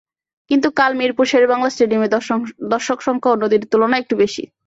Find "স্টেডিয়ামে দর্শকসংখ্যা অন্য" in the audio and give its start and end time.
1.69-3.43